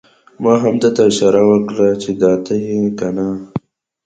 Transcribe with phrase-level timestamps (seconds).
[0.41, 3.27] ما همده ته اشاره وکړه چې دا ته یې کنه؟!